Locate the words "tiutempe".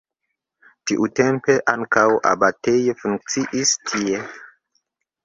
0.91-1.57